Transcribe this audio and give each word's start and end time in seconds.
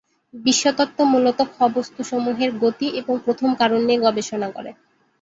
বিশ্বতত্ত্ব 0.33 0.99
মূলত 1.05 1.39
খ-বস্তুসমূহের 1.53 2.51
গতি 2.59 2.87
এবং 2.99 3.13
প্রথম 3.25 3.49
কারণ 3.55 3.79
নিয়ে 3.81 4.03
গবেষণা 4.05 4.47
করে। 4.51 4.71